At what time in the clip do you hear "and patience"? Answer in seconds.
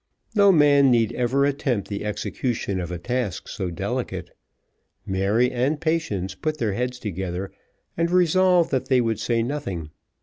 5.51-6.33